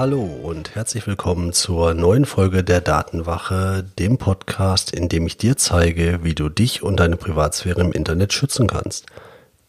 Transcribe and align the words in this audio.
Hallo 0.00 0.22
und 0.22 0.74
herzlich 0.76 1.06
willkommen 1.06 1.52
zur 1.52 1.92
neuen 1.92 2.24
Folge 2.24 2.64
der 2.64 2.80
Datenwache, 2.80 3.84
dem 3.98 4.16
Podcast, 4.16 4.92
in 4.92 5.10
dem 5.10 5.26
ich 5.26 5.36
dir 5.36 5.58
zeige, 5.58 6.20
wie 6.22 6.34
du 6.34 6.48
dich 6.48 6.82
und 6.82 7.00
deine 7.00 7.18
Privatsphäre 7.18 7.82
im 7.82 7.92
Internet 7.92 8.32
schützen 8.32 8.66
kannst. 8.66 9.04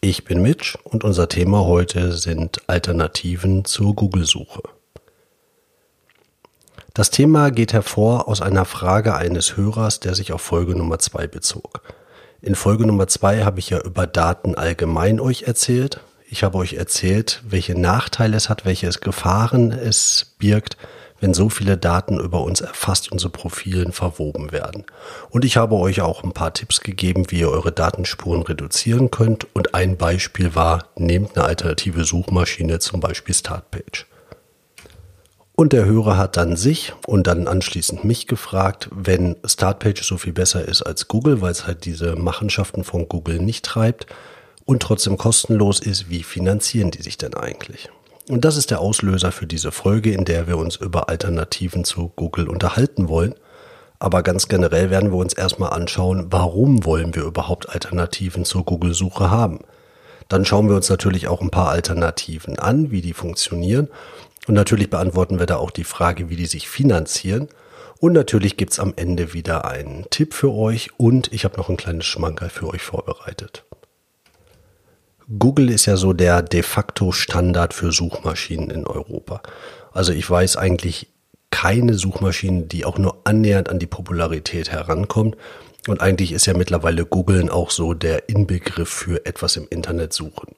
Ich 0.00 0.24
bin 0.24 0.40
Mitch 0.40 0.78
und 0.84 1.04
unser 1.04 1.28
Thema 1.28 1.66
heute 1.66 2.12
sind 2.12 2.62
Alternativen 2.66 3.66
zur 3.66 3.94
Google-Suche. 3.94 4.62
Das 6.94 7.10
Thema 7.10 7.50
geht 7.50 7.74
hervor 7.74 8.26
aus 8.26 8.40
einer 8.40 8.64
Frage 8.64 9.14
eines 9.14 9.58
Hörers, 9.58 10.00
der 10.00 10.14
sich 10.14 10.32
auf 10.32 10.40
Folge 10.40 10.74
Nummer 10.74 10.98
zwei 10.98 11.26
bezog. 11.26 11.82
In 12.40 12.54
Folge 12.54 12.86
Nummer 12.86 13.06
zwei 13.06 13.44
habe 13.44 13.58
ich 13.58 13.68
ja 13.68 13.82
über 13.82 14.06
Daten 14.06 14.54
allgemein 14.54 15.20
euch 15.20 15.42
erzählt, 15.42 16.00
ich 16.32 16.42
habe 16.42 16.56
euch 16.56 16.72
erzählt, 16.72 17.42
welche 17.46 17.78
Nachteile 17.78 18.38
es 18.38 18.48
hat, 18.48 18.64
welche 18.64 18.88
Gefahren 18.88 19.70
es 19.70 20.34
birgt, 20.38 20.78
wenn 21.20 21.34
so 21.34 21.50
viele 21.50 21.76
Daten 21.76 22.18
über 22.18 22.40
uns 22.40 22.62
erfasst 22.62 23.12
und 23.12 23.18
zu 23.18 23.28
Profilen 23.28 23.92
verwoben 23.92 24.50
werden. 24.50 24.86
Und 25.28 25.44
ich 25.44 25.58
habe 25.58 25.74
euch 25.74 26.00
auch 26.00 26.24
ein 26.24 26.32
paar 26.32 26.54
Tipps 26.54 26.80
gegeben, 26.80 27.26
wie 27.28 27.40
ihr 27.40 27.50
eure 27.50 27.70
Datenspuren 27.70 28.40
reduzieren 28.40 29.10
könnt. 29.10 29.46
Und 29.54 29.74
ein 29.74 29.98
Beispiel 29.98 30.54
war, 30.54 30.86
nehmt 30.96 31.36
eine 31.36 31.44
alternative 31.44 32.04
Suchmaschine, 32.04 32.78
zum 32.78 33.00
Beispiel 33.00 33.34
Startpage. 33.34 34.06
Und 35.54 35.74
der 35.74 35.84
Hörer 35.84 36.16
hat 36.16 36.38
dann 36.38 36.56
sich 36.56 36.94
und 37.06 37.26
dann 37.26 37.46
anschließend 37.46 38.04
mich 38.04 38.26
gefragt, 38.26 38.88
wenn 38.90 39.36
Startpage 39.44 40.02
so 40.02 40.16
viel 40.16 40.32
besser 40.32 40.66
ist 40.66 40.80
als 40.80 41.08
Google, 41.08 41.42
weil 41.42 41.52
es 41.52 41.66
halt 41.66 41.84
diese 41.84 42.16
Machenschaften 42.16 42.84
von 42.84 43.06
Google 43.06 43.38
nicht 43.38 43.66
treibt, 43.66 44.06
und 44.64 44.82
trotzdem 44.82 45.16
kostenlos 45.16 45.80
ist, 45.80 46.10
wie 46.10 46.22
finanzieren 46.22 46.90
die 46.90 47.02
sich 47.02 47.18
denn 47.18 47.34
eigentlich? 47.34 47.88
Und 48.28 48.44
das 48.44 48.56
ist 48.56 48.70
der 48.70 48.80
Auslöser 48.80 49.32
für 49.32 49.46
diese 49.46 49.72
Folge, 49.72 50.12
in 50.12 50.24
der 50.24 50.46
wir 50.46 50.56
uns 50.56 50.76
über 50.76 51.08
Alternativen 51.08 51.84
zu 51.84 52.12
Google 52.14 52.48
unterhalten 52.48 53.08
wollen. 53.08 53.34
Aber 53.98 54.22
ganz 54.22 54.48
generell 54.48 54.90
werden 54.90 55.12
wir 55.12 55.18
uns 55.18 55.32
erstmal 55.32 55.70
anschauen, 55.70 56.26
warum 56.30 56.84
wollen 56.84 57.14
wir 57.14 57.24
überhaupt 57.24 57.68
Alternativen 57.68 58.44
zur 58.44 58.64
Google-Suche 58.64 59.30
haben. 59.30 59.60
Dann 60.28 60.44
schauen 60.44 60.68
wir 60.68 60.76
uns 60.76 60.88
natürlich 60.88 61.28
auch 61.28 61.40
ein 61.40 61.50
paar 61.50 61.68
Alternativen 61.68 62.58
an, 62.58 62.90
wie 62.90 63.00
die 63.00 63.12
funktionieren. 63.12 63.88
Und 64.48 64.54
natürlich 64.54 64.90
beantworten 64.90 65.38
wir 65.38 65.46
da 65.46 65.56
auch 65.56 65.70
die 65.70 65.84
Frage, 65.84 66.30
wie 66.30 66.36
die 66.36 66.46
sich 66.46 66.68
finanzieren. 66.68 67.48
Und 68.00 68.12
natürlich 68.12 68.56
gibt's 68.56 68.80
am 68.80 68.94
Ende 68.96 69.34
wieder 69.34 69.64
einen 69.64 70.06
Tipp 70.10 70.34
für 70.34 70.52
euch 70.52 70.90
und 70.96 71.32
ich 71.32 71.44
habe 71.44 71.56
noch 71.56 71.68
ein 71.68 71.76
kleines 71.76 72.06
Schmankerl 72.06 72.48
für 72.50 72.68
euch 72.68 72.82
vorbereitet. 72.82 73.64
Google 75.38 75.70
ist 75.70 75.86
ja 75.86 75.96
so 75.96 76.12
der 76.12 76.42
de 76.42 76.62
facto 76.62 77.12
Standard 77.12 77.74
für 77.74 77.92
Suchmaschinen 77.92 78.70
in 78.70 78.86
Europa. 78.86 79.42
Also 79.92 80.12
ich 80.12 80.28
weiß 80.28 80.56
eigentlich 80.56 81.08
keine 81.50 81.94
Suchmaschine, 81.94 82.62
die 82.62 82.84
auch 82.84 82.98
nur 82.98 83.20
annähernd 83.24 83.68
an 83.68 83.78
die 83.78 83.86
Popularität 83.86 84.70
herankommt. 84.70 85.36
Und 85.88 86.00
eigentlich 86.00 86.32
ist 86.32 86.46
ja 86.46 86.54
mittlerweile 86.54 87.04
Googlen 87.04 87.50
auch 87.50 87.70
so 87.70 87.92
der 87.94 88.28
Inbegriff 88.28 88.88
für 88.88 89.26
etwas 89.26 89.56
im 89.56 89.66
Internet 89.68 90.12
suchen. 90.12 90.54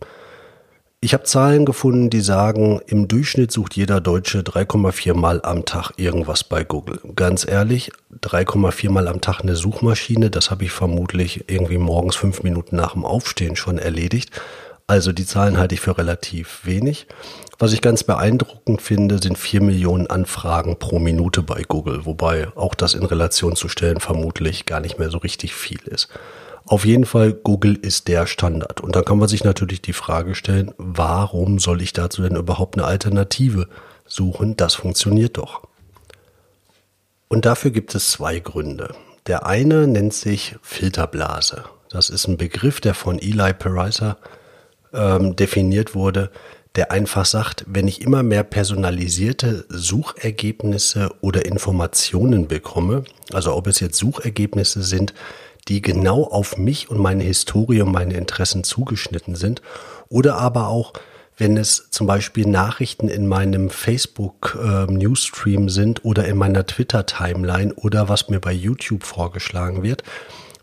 Ich 1.05 1.13
habe 1.13 1.25
Zahlen 1.25 1.67
gefunden, 1.67 2.09
die 2.09 2.23
sagen, 2.23 2.81
im 2.87 3.09
Durchschnitt 3.09 3.53
sucht 3.53 3.77
jeder 3.77 4.01
Deutsche 4.01 4.39
3,4 4.39 5.13
Mal 5.13 5.43
am 5.43 5.67
Tag 5.67 5.93
irgendwas 5.99 6.45
bei 6.45 6.65
Google. 6.65 6.99
Ganz 7.15 7.47
ehrlich, 7.47 7.93
3,4 8.23 8.91
Mal 8.91 9.07
am 9.07 9.21
Tag 9.21 9.43
eine 9.43 9.55
Suchmaschine, 9.55 10.31
das 10.31 10.51
habe 10.51 10.65
ich 10.65 10.73
vermutlich 10.73 11.45
irgendwie 11.51 11.77
morgens 11.77 12.17
fünf 12.17 12.43
Minuten 12.43 12.77
nach 12.77 12.95
dem 12.95 13.05
Aufstehen 13.05 13.55
schon 13.55 13.77
erledigt. 13.77 14.31
Also 14.87 15.13
die 15.13 15.27
Zahlen 15.27 15.59
halte 15.59 15.75
ich 15.75 15.83
für 15.83 15.99
relativ 15.99 16.65
wenig. 16.65 17.07
Was 17.59 17.75
ich 17.75 17.83
ganz 17.83 18.03
beeindruckend 18.03 18.81
finde, 18.81 19.23
sind 19.23 19.37
vier 19.37 19.61
Millionen 19.61 20.07
Anfragen 20.07 20.79
pro 20.79 20.99
Minute 20.99 21.43
bei 21.43 21.65
Google, 21.69 22.07
wobei 22.07 22.49
auch 22.55 22.75
das 22.75 22.95
in 22.95 23.05
Relation 23.05 23.57
zu 23.57 23.69
stellen 23.69 24.01
vermutlich 24.01 24.65
gar 24.65 24.81
nicht 24.81 24.99
mehr 24.99 25.11
so 25.11 25.19
richtig 25.19 25.55
viel 25.55 25.81
ist. 25.85 26.09
Auf 26.67 26.87
jeden 26.87 27.05
Fall, 27.05 27.33
Google 27.33 27.77
ist 27.77 28.09
der 28.09 28.27
Standard. 28.27 28.81
Und 28.81 28.97
da 28.97 29.03
kann 29.03 29.19
man 29.19 29.29
sich 29.29 29.45
natürlich 29.45 29.83
die 29.83 29.93
Frage 29.93 30.35
stellen, 30.35 30.73
warum 30.79 31.59
soll 31.59 31.83
ich 31.83 31.93
dazu 31.93 32.23
denn 32.23 32.37
überhaupt 32.37 32.77
eine 32.77 32.87
Alternative 32.87 33.69
suchen? 34.07 34.57
Das 34.57 34.75
funktioniert 34.75 35.37
doch. 35.37 35.63
Und 37.29 37.45
dafür 37.45 37.71
gibt 37.71 37.95
es 37.95 38.13
zwei 38.13 38.39
Gründe. 38.39 38.95
Der 39.27 39.47
eine 39.47 39.87
nennt 39.87 40.15
sich 40.15 40.57
Filterblase. 40.63 41.65
Das 41.91 42.11
ist 42.11 42.27
ein 42.29 42.37
Begriff, 42.37 42.81
der 42.81 42.95
von 42.95 43.19
Eli 43.19 43.53
Pariser 43.53 44.17
ähm, 44.93 45.37
definiert 45.37 45.95
wurde, 45.95 46.31
der 46.77 46.91
einfach 46.91 47.25
sagt, 47.25 47.65
wenn 47.69 47.89
ich 47.89 48.03
immer 48.03 48.23
mehr 48.23 48.43
personalisierte 48.43 49.65
Suchergebnisse 49.69 51.11
oder 51.21 51.45
Informationen 51.45 52.49
bekomme, 52.49 53.05
also 53.33 53.55
ob 53.55 53.67
es 53.67 53.81
jetzt 53.81 53.99
Suchergebnisse 53.99 54.83
sind, 54.83 55.15
die 55.69 55.83
genau 55.83 56.25
auf 56.25 56.57
mich 56.57 56.91
und 56.91 56.99
meine 56.99 57.25
Historie 57.25 57.83
und 57.83 57.93
meine 57.93 58.15
Interessen 58.15 58.65
zugeschnitten 58.65 59.35
sind. 59.35 59.63
Oder 60.09 60.37
aber 60.37 60.69
auch, 60.69 60.93
wenn 61.37 61.57
es 61.57 61.89
zum 61.91 62.07
Beispiel 62.07 62.47
Nachrichten 62.47 63.09
in 63.09 63.27
meinem 63.27 63.71
Facebook 63.71 64.59
äh, 64.63 64.91
Newsstream 64.91 65.69
sind 65.69 66.05
oder 66.05 66.27
in 66.27 66.37
meiner 66.37 66.67
Twitter 66.67 67.07
Timeline 67.07 67.75
oder 67.75 68.09
was 68.09 68.29
mir 68.29 68.41
bei 68.41 68.53
YouTube 68.53 69.05
vorgeschlagen 69.05 69.83
wird. 69.83 70.03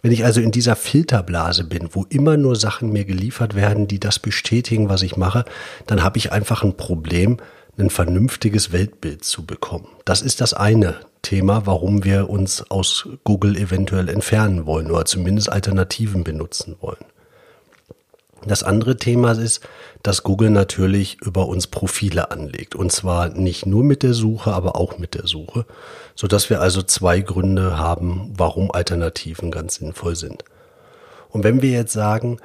Wenn 0.02 0.12
ich 0.12 0.26
also 0.26 0.42
in 0.42 0.52
dieser 0.52 0.76
Filterblase 0.76 1.64
bin, 1.64 1.90
wo 1.92 2.06
immer 2.10 2.38
nur 2.38 2.56
Sachen 2.56 2.92
mir 2.92 3.06
geliefert 3.06 3.54
werden, 3.54 3.88
die 3.88 4.00
das 4.00 4.18
bestätigen, 4.18 4.90
was 4.90 5.04
ich 5.04 5.16
mache, 5.16 5.46
dann 5.86 6.04
habe 6.04 6.18
ich 6.18 6.32
einfach 6.32 6.64
ein 6.64 6.76
Problem, 6.76 7.38
ein 7.78 7.90
vernünftiges 7.90 8.72
Weltbild 8.72 9.24
zu 9.24 9.46
bekommen. 9.46 9.88
Das 10.06 10.22
ist 10.22 10.42
das 10.42 10.54
eine 10.54 10.96
Thema, 11.32 11.66
warum 11.66 12.04
wir 12.04 12.30
uns 12.30 12.70
aus 12.70 13.08
Google 13.24 13.56
eventuell 13.56 14.10
entfernen 14.10 14.66
wollen 14.66 14.92
oder 14.92 15.06
zumindest 15.06 15.50
Alternativen 15.50 16.26
benutzen 16.26 16.76
wollen. 16.82 17.06
Das 18.46 18.64
andere 18.64 18.98
Thema 18.98 19.32
ist, 19.32 19.62
dass 20.04 20.24
Google 20.24 20.50
natürlich 20.50 21.22
über 21.22 21.48
uns 21.48 21.68
Profile 21.68 22.32
anlegt. 22.32 22.76
Und 22.76 22.92
zwar 22.92 23.30
nicht 23.30 23.66
nur 23.66 23.82
mit 23.82 24.04
der 24.04 24.14
Suche, 24.14 24.52
aber 24.52 24.76
auch 24.76 24.98
mit 24.98 25.14
der 25.14 25.26
Suche. 25.26 25.66
Sodass 26.16 26.50
wir 26.50 26.60
also 26.60 26.82
zwei 26.82 27.22
Gründe 27.22 27.78
haben, 27.78 28.34
warum 28.36 28.70
Alternativen 28.70 29.52
ganz 29.52 29.76
sinnvoll 29.76 30.18
sind. 30.18 30.44
Und 31.30 31.46
wenn 31.46 31.62
wir 31.62 31.70
jetzt 31.70 31.94
sagen, 31.94 32.40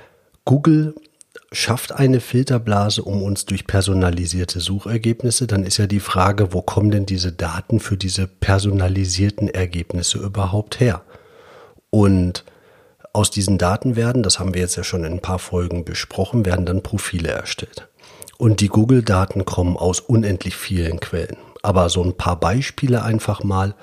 Google 0.44 0.94
schafft 1.52 1.92
eine 1.92 2.20
Filterblase 2.20 3.02
um 3.02 3.22
uns 3.22 3.44
durch 3.46 3.66
personalisierte 3.66 4.60
Suchergebnisse, 4.60 5.46
dann 5.46 5.64
ist 5.64 5.76
ja 5.78 5.86
die 5.86 6.00
Frage, 6.00 6.52
wo 6.52 6.62
kommen 6.62 6.90
denn 6.90 7.06
diese 7.06 7.32
Daten 7.32 7.80
für 7.80 7.96
diese 7.96 8.26
personalisierten 8.26 9.48
Ergebnisse 9.48 10.18
überhaupt 10.18 10.80
her? 10.80 11.02
Und 11.90 12.44
aus 13.12 13.30
diesen 13.30 13.58
Daten 13.58 13.96
werden, 13.96 14.22
das 14.22 14.38
haben 14.38 14.54
wir 14.54 14.60
jetzt 14.60 14.76
ja 14.76 14.84
schon 14.84 15.04
in 15.04 15.14
ein 15.14 15.22
paar 15.22 15.38
Folgen 15.38 15.84
besprochen, 15.84 16.44
werden 16.44 16.66
dann 16.66 16.82
Profile 16.82 17.30
erstellt. 17.30 17.88
Und 18.38 18.60
die 18.60 18.68
Google-Daten 18.68 19.46
kommen 19.46 19.76
aus 19.76 20.00
unendlich 20.00 20.56
vielen 20.56 21.00
Quellen. 21.00 21.38
Aber 21.62 21.88
so 21.88 22.02
ein 22.02 22.16
paar 22.16 22.38
Beispiele 22.38 23.02
einfach 23.02 23.42
mal. 23.42 23.74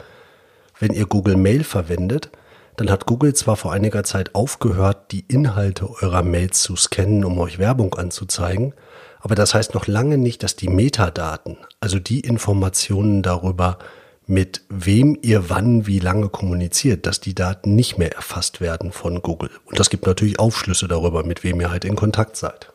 Wenn 0.80 0.94
ihr 0.94 1.08
Google 1.08 1.38
Mail 1.38 1.64
verwendet, 1.64 2.30
dann 2.78 2.90
hat 2.90 3.06
Google 3.06 3.34
zwar 3.34 3.56
vor 3.56 3.72
einiger 3.72 4.04
Zeit 4.04 4.36
aufgehört, 4.36 5.12
die 5.12 5.26
Inhalte 5.28 5.90
eurer 6.02 6.24
Mails 6.24 6.62
zu 6.62 6.76
scannen, 6.76 7.24
um 7.26 7.40
euch 7.40 7.60
Werbung 7.60 7.94
anzuzeigen, 7.96 8.74
aber 9.20 9.36
das 9.36 9.54
heißt 9.54 9.74
noch 9.74 9.88
lange 9.88 10.18
nicht, 10.18 10.44
dass 10.44 10.56
die 10.56 10.68
Metadaten, 10.68 11.58
also 11.80 12.00
die 12.00 12.20
Informationen 12.20 13.24
darüber, 13.24 13.78
mit 14.26 14.62
wem 14.70 15.18
ihr 15.22 15.50
wann 15.50 15.88
wie 15.88 16.00
lange 16.00 16.30
kommuniziert, 16.30 17.06
dass 17.06 17.20
die 17.20 17.36
Daten 17.36 17.76
nicht 17.76 17.98
mehr 17.98 18.14
erfasst 18.14 18.62
werden 18.62 18.92
von 18.92 19.22
Google. 19.22 19.50
Und 19.66 19.80
das 19.80 19.90
gibt 19.90 20.06
natürlich 20.06 20.40
Aufschlüsse 20.40 20.88
darüber, 20.88 21.24
mit 21.24 21.44
wem 21.44 21.60
ihr 21.62 21.72
halt 21.72 21.86
in 21.86 21.96
Kontakt 21.96 22.38
seid. 22.38 22.72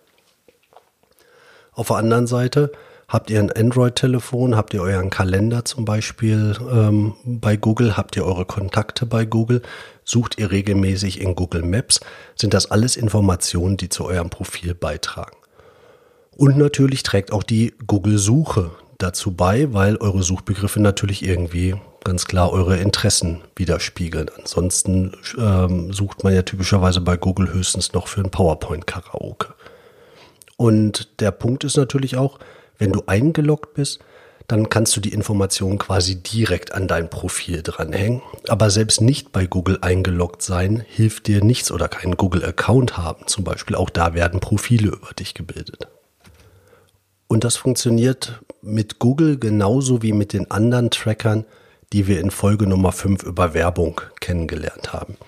Auf 1.72 1.88
der 1.88 1.96
anderen 1.96 2.26
Seite 2.26 2.72
Habt 3.08 3.30
ihr 3.30 3.40
ein 3.40 3.50
Android-Telefon? 3.50 4.54
Habt 4.54 4.74
ihr 4.74 4.82
euren 4.82 5.08
Kalender 5.08 5.64
zum 5.64 5.86
Beispiel 5.86 6.54
ähm, 6.70 7.14
bei 7.24 7.56
Google? 7.56 7.96
Habt 7.96 8.16
ihr 8.16 8.26
eure 8.26 8.44
Kontakte 8.44 9.06
bei 9.06 9.24
Google? 9.24 9.62
Sucht 10.04 10.38
ihr 10.38 10.50
regelmäßig 10.50 11.22
in 11.22 11.34
Google 11.34 11.62
Maps? 11.62 12.00
Sind 12.36 12.52
das 12.52 12.70
alles 12.70 12.96
Informationen, 12.96 13.78
die 13.78 13.88
zu 13.88 14.04
eurem 14.04 14.28
Profil 14.28 14.74
beitragen? 14.74 15.36
Und 16.36 16.58
natürlich 16.58 17.02
trägt 17.02 17.32
auch 17.32 17.42
die 17.42 17.72
Google-Suche 17.86 18.72
dazu 18.98 19.32
bei, 19.32 19.72
weil 19.72 19.96
eure 19.96 20.22
Suchbegriffe 20.22 20.80
natürlich 20.80 21.24
irgendwie 21.26 21.76
ganz 22.04 22.26
klar 22.26 22.52
eure 22.52 22.76
Interessen 22.76 23.40
widerspiegeln. 23.56 24.30
Ansonsten 24.38 25.16
ähm, 25.38 25.94
sucht 25.94 26.24
man 26.24 26.34
ja 26.34 26.42
typischerweise 26.42 27.00
bei 27.00 27.16
Google 27.16 27.54
höchstens 27.54 27.94
noch 27.94 28.06
für 28.06 28.20
ein 28.20 28.30
PowerPoint-Karaoke. 28.30 29.54
Und 30.58 31.20
der 31.20 31.30
Punkt 31.30 31.64
ist 31.64 31.78
natürlich 31.78 32.18
auch, 32.18 32.38
wenn 32.78 32.92
du 32.92 33.02
eingeloggt 33.06 33.74
bist, 33.74 34.00
dann 34.46 34.70
kannst 34.70 34.96
du 34.96 35.00
die 35.00 35.12
Informationen 35.12 35.78
quasi 35.78 36.16
direkt 36.22 36.72
an 36.72 36.88
dein 36.88 37.10
Profil 37.10 37.62
dranhängen. 37.62 38.22
Aber 38.48 38.70
selbst 38.70 39.02
nicht 39.02 39.30
bei 39.30 39.46
Google 39.46 39.78
eingeloggt 39.82 40.40
sein 40.40 40.82
hilft 40.88 41.26
dir 41.26 41.44
nichts 41.44 41.70
oder 41.70 41.88
keinen 41.88 42.16
Google-Account 42.16 42.96
haben. 42.96 43.26
Zum 43.26 43.44
Beispiel 43.44 43.76
auch 43.76 43.90
da 43.90 44.14
werden 44.14 44.40
Profile 44.40 44.88
über 44.88 45.12
dich 45.18 45.34
gebildet. 45.34 45.88
Und 47.26 47.44
das 47.44 47.56
funktioniert 47.56 48.40
mit 48.62 48.98
Google 48.98 49.38
genauso 49.38 50.02
wie 50.02 50.14
mit 50.14 50.32
den 50.32 50.50
anderen 50.50 50.90
Trackern, 50.90 51.44
die 51.92 52.06
wir 52.06 52.20
in 52.20 52.30
Folge 52.30 52.66
Nummer 52.66 52.92
5 52.92 53.22
über 53.22 53.52
Werbung 53.52 54.00
kennengelernt 54.20 54.94
haben. 54.94 55.18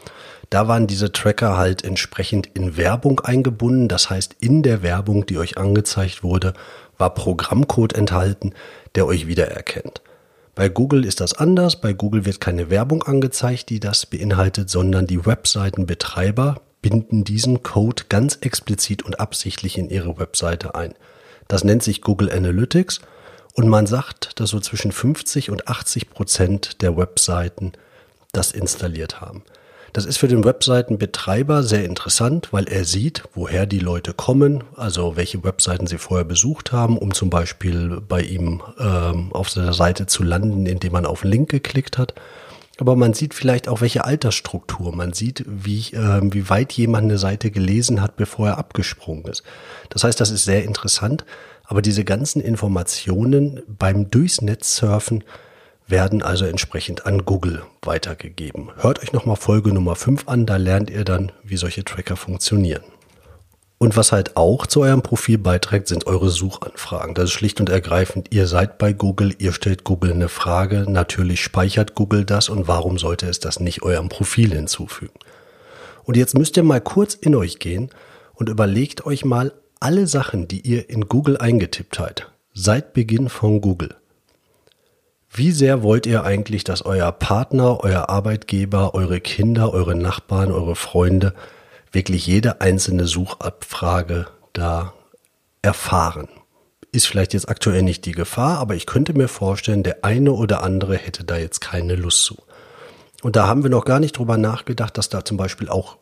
Da 0.48 0.66
waren 0.66 0.86
diese 0.86 1.12
Tracker 1.12 1.56
halt 1.56 1.84
entsprechend 1.84 2.48
in 2.54 2.76
Werbung 2.76 3.20
eingebunden. 3.20 3.86
Das 3.86 4.10
heißt, 4.10 4.36
in 4.40 4.62
der 4.62 4.82
Werbung, 4.82 5.26
die 5.26 5.38
euch 5.38 5.58
angezeigt 5.58 6.22
wurde, 6.24 6.54
war 7.00 7.14
Programmcode 7.14 7.94
enthalten, 7.94 8.54
der 8.94 9.06
euch 9.06 9.26
wiedererkennt. 9.26 10.02
Bei 10.54 10.68
Google 10.68 11.04
ist 11.04 11.20
das 11.20 11.32
anders. 11.32 11.80
Bei 11.80 11.92
Google 11.92 12.26
wird 12.26 12.40
keine 12.40 12.70
Werbung 12.70 13.02
angezeigt, 13.02 13.70
die 13.70 13.80
das 13.80 14.06
beinhaltet, 14.06 14.68
sondern 14.68 15.06
die 15.06 15.24
Webseitenbetreiber 15.24 16.60
binden 16.82 17.24
diesen 17.24 17.62
Code 17.62 18.04
ganz 18.08 18.36
explizit 18.40 19.02
und 19.02 19.20
absichtlich 19.20 19.78
in 19.78 19.90
ihre 19.90 20.18
Webseite 20.18 20.74
ein. 20.74 20.94
Das 21.48 21.64
nennt 21.64 21.82
sich 21.82 22.00
Google 22.00 22.30
Analytics 22.30 23.00
und 23.54 23.68
man 23.68 23.86
sagt, 23.86 24.38
dass 24.40 24.50
so 24.50 24.60
zwischen 24.60 24.92
50 24.92 25.50
und 25.50 25.68
80 25.68 26.10
Prozent 26.10 26.82
der 26.82 26.96
Webseiten 26.96 27.72
das 28.32 28.52
installiert 28.52 29.20
haben. 29.20 29.42
Das 29.92 30.06
ist 30.06 30.18
für 30.18 30.28
den 30.28 30.44
Webseitenbetreiber 30.44 31.62
sehr 31.62 31.84
interessant, 31.84 32.52
weil 32.52 32.68
er 32.68 32.84
sieht, 32.84 33.24
woher 33.34 33.66
die 33.66 33.80
Leute 33.80 34.12
kommen, 34.12 34.62
also 34.76 35.16
welche 35.16 35.42
Webseiten 35.42 35.86
sie 35.86 35.98
vorher 35.98 36.24
besucht 36.24 36.72
haben, 36.72 36.96
um 36.96 37.12
zum 37.12 37.28
Beispiel 37.28 38.00
bei 38.00 38.22
ihm 38.22 38.62
ähm, 38.78 39.32
auf 39.32 39.52
der 39.52 39.72
Seite 39.72 40.06
zu 40.06 40.22
landen, 40.22 40.66
indem 40.66 40.92
man 40.92 41.06
auf 41.06 41.22
einen 41.22 41.32
Link 41.32 41.50
geklickt 41.50 41.98
hat. 41.98 42.14
Aber 42.78 42.96
man 42.96 43.12
sieht 43.12 43.34
vielleicht 43.34 43.68
auch, 43.68 43.82
welche 43.82 44.04
Altersstruktur. 44.04 44.94
Man 44.94 45.12
sieht, 45.12 45.44
wie, 45.46 45.80
äh, 45.92 46.20
wie 46.22 46.48
weit 46.48 46.72
jemand 46.72 47.04
eine 47.04 47.18
Seite 47.18 47.50
gelesen 47.50 48.00
hat, 48.00 48.16
bevor 48.16 48.48
er 48.48 48.58
abgesprungen 48.58 49.26
ist. 49.26 49.42
Das 49.90 50.04
heißt, 50.04 50.18
das 50.18 50.30
ist 50.30 50.44
sehr 50.44 50.64
interessant. 50.64 51.24
Aber 51.64 51.82
diese 51.82 52.04
ganzen 52.04 52.40
Informationen 52.40 53.62
beim 53.66 54.10
Durchsnetz 54.10 54.76
surfen 54.76 55.22
werden 55.90 56.22
also 56.22 56.44
entsprechend 56.44 57.06
an 57.06 57.24
Google 57.24 57.62
weitergegeben. 57.82 58.70
Hört 58.76 59.02
euch 59.02 59.12
nochmal 59.12 59.36
Folge 59.36 59.72
Nummer 59.72 59.96
5 59.96 60.28
an, 60.28 60.46
da 60.46 60.56
lernt 60.56 60.90
ihr 60.90 61.04
dann, 61.04 61.32
wie 61.42 61.56
solche 61.56 61.84
Tracker 61.84 62.16
funktionieren. 62.16 62.82
Und 63.78 63.96
was 63.96 64.12
halt 64.12 64.36
auch 64.36 64.66
zu 64.66 64.82
eurem 64.82 65.00
Profil 65.00 65.38
beiträgt, 65.38 65.88
sind 65.88 66.06
eure 66.06 66.28
Suchanfragen. 66.28 67.14
Das 67.14 67.24
ist 67.24 67.32
schlicht 67.32 67.60
und 67.60 67.70
ergreifend, 67.70 68.28
ihr 68.30 68.46
seid 68.46 68.76
bei 68.76 68.92
Google, 68.92 69.34
ihr 69.38 69.52
stellt 69.52 69.84
Google 69.84 70.12
eine 70.12 70.28
Frage, 70.28 70.84
natürlich 70.86 71.40
speichert 71.40 71.94
Google 71.94 72.26
das 72.26 72.50
und 72.50 72.68
warum 72.68 72.98
sollte 72.98 73.26
es 73.26 73.40
das 73.40 73.58
nicht 73.58 73.82
eurem 73.82 74.10
Profil 74.10 74.52
hinzufügen? 74.52 75.18
Und 76.04 76.18
jetzt 76.18 76.36
müsst 76.36 76.58
ihr 76.58 76.62
mal 76.62 76.82
kurz 76.82 77.14
in 77.14 77.34
euch 77.34 77.58
gehen 77.58 77.88
und 78.34 78.50
überlegt 78.50 79.06
euch 79.06 79.24
mal 79.24 79.52
alle 79.80 80.06
Sachen, 80.06 80.46
die 80.46 80.60
ihr 80.60 80.90
in 80.90 81.08
Google 81.08 81.38
eingetippt 81.38 81.98
habt, 81.98 82.30
seit 82.52 82.92
Beginn 82.92 83.30
von 83.30 83.62
Google. 83.62 83.94
Wie 85.32 85.52
sehr 85.52 85.84
wollt 85.84 86.06
ihr 86.06 86.24
eigentlich, 86.24 86.64
dass 86.64 86.84
euer 86.84 87.12
Partner, 87.12 87.84
euer 87.84 88.08
Arbeitgeber, 88.08 88.94
eure 88.94 89.20
Kinder, 89.20 89.72
eure 89.72 89.94
Nachbarn, 89.94 90.50
eure 90.50 90.74
Freunde 90.74 91.34
wirklich 91.92 92.26
jede 92.26 92.60
einzelne 92.60 93.06
Suchabfrage 93.06 94.26
da 94.52 94.92
erfahren? 95.62 96.28
Ist 96.90 97.06
vielleicht 97.06 97.32
jetzt 97.32 97.48
aktuell 97.48 97.82
nicht 97.82 98.06
die 98.06 98.12
Gefahr, 98.12 98.58
aber 98.58 98.74
ich 98.74 98.86
könnte 98.86 99.14
mir 99.14 99.28
vorstellen, 99.28 99.84
der 99.84 100.04
eine 100.04 100.32
oder 100.32 100.64
andere 100.64 100.96
hätte 100.96 101.22
da 101.22 101.36
jetzt 101.36 101.60
keine 101.60 101.94
Lust 101.94 102.24
zu. 102.24 102.36
Und 103.22 103.36
da 103.36 103.46
haben 103.46 103.62
wir 103.62 103.70
noch 103.70 103.84
gar 103.84 104.00
nicht 104.00 104.18
drüber 104.18 104.36
nachgedacht, 104.36 104.98
dass 104.98 105.10
da 105.10 105.24
zum 105.24 105.36
Beispiel 105.36 105.68
auch 105.68 105.98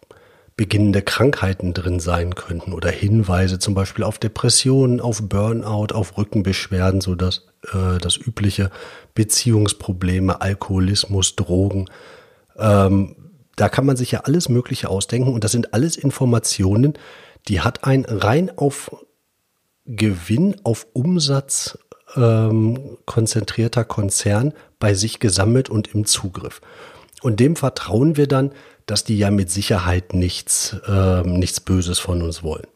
beginnende 0.59 1.03
Krankheiten 1.03 1.73
drin 1.73 2.01
sein 2.01 2.35
könnten 2.35 2.73
oder 2.73 2.91
Hinweise 2.91 3.61
zum 3.61 3.75
Beispiel 3.75 4.05
auf 4.05 4.19
Depressionen, 4.19 5.01
auf 5.01 5.23
Burnout, 5.23 5.95
auf 5.95 6.19
Rückenbeschwerden, 6.19 7.01
so 7.01 7.15
das, 7.15 7.47
äh, 7.73 7.99
das 7.99 8.17
übliche 8.17 8.71
Beziehungsprobleme, 9.15 10.41
Alkoholismus, 10.41 11.37
Drogen. 11.37 11.87
Ähm, 12.59 13.15
da 13.55 13.69
kann 13.69 13.87
man 13.87 13.97
sich 13.97 14.11
ja 14.11 14.23
alles 14.25 14.49
Mögliche 14.49 14.91
ausdenken 14.91 15.33
und 15.33 15.45
das 15.45 15.53
sind 15.53 15.75
alles 15.75 15.97
Informationen, 15.97 16.95
die 17.47 17.61
hat 17.61 17.85
ein 17.85 18.05
rein 18.05 18.51
auf 18.59 18.91
Gewinn, 19.87 20.57
auf 20.65 20.89
Umsatz 20.93 21.79
ähm, 22.17 22.99
konzentrierter 23.07 23.85
Konzern 23.85 24.55
bei 24.81 24.95
sich 24.95 25.21
gesammelt 25.21 25.71
und 25.71 25.95
im 25.95 26.05
Zugriff. 26.05 26.61
Und 27.23 27.39
dem 27.39 27.55
vertrauen 27.55 28.17
wir 28.17 28.27
dann, 28.27 28.51
dass 28.89 29.05
die 29.05 29.19
ja 29.19 29.31
mit 29.31 29.51
Sicherheit 29.51 30.15
nichts, 30.15 30.77
äh, 30.89 31.23
nichts 31.23 31.61
Böses 31.61 31.99
von 31.99 32.23
uns 32.23 32.43
wollen. 32.43 32.67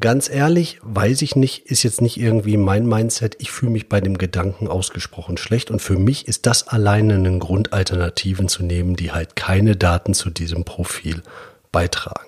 Ganz 0.00 0.28
ehrlich, 0.28 0.80
weiß 0.82 1.22
ich 1.22 1.36
nicht, 1.36 1.66
ist 1.66 1.84
jetzt 1.84 2.00
nicht 2.00 2.18
irgendwie 2.18 2.56
mein 2.56 2.86
Mindset. 2.86 3.36
Ich 3.38 3.52
fühle 3.52 3.70
mich 3.70 3.88
bei 3.88 4.00
dem 4.00 4.18
Gedanken 4.18 4.66
ausgesprochen 4.66 5.36
schlecht 5.36 5.70
und 5.70 5.80
für 5.80 5.96
mich 5.96 6.26
ist 6.26 6.46
das 6.46 6.66
alleine 6.66 7.14
ein 7.14 7.38
Grund, 7.38 7.72
Alternativen 7.72 8.48
zu 8.48 8.64
nehmen, 8.64 8.96
die 8.96 9.12
halt 9.12 9.36
keine 9.36 9.76
Daten 9.76 10.14
zu 10.14 10.30
diesem 10.30 10.64
Profil 10.64 11.22
beitragen. 11.70 12.26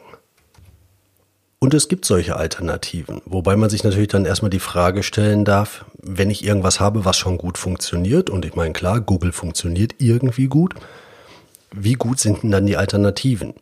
Und 1.58 1.72
es 1.72 1.88
gibt 1.88 2.04
solche 2.04 2.36
Alternativen, 2.36 3.22
wobei 3.24 3.56
man 3.56 3.70
sich 3.70 3.82
natürlich 3.82 4.08
dann 4.08 4.26
erstmal 4.26 4.50
die 4.50 4.60
Frage 4.60 5.02
stellen 5.02 5.46
darf, 5.46 5.86
wenn 6.00 6.30
ich 6.30 6.44
irgendwas 6.44 6.78
habe, 6.78 7.06
was 7.06 7.16
schon 7.16 7.38
gut 7.38 7.56
funktioniert, 7.56 8.28
und 8.28 8.44
ich 8.44 8.54
meine 8.54 8.74
klar, 8.74 9.00
Google 9.00 9.32
funktioniert 9.32 9.94
irgendwie 9.98 10.46
gut, 10.48 10.74
wie 11.76 11.94
gut 11.94 12.18
sind 12.18 12.42
denn 12.42 12.50
dann 12.50 12.66
die 12.66 12.76
Alternativen? 12.76 13.54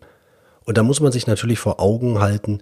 Und 0.65 0.79
da 0.79 0.83
muss 0.83 1.01
man 1.01 1.13
sich 1.13 1.27
natürlich 1.27 1.59
vor 1.59 1.81
Augen 1.81 2.21
halten, 2.21 2.61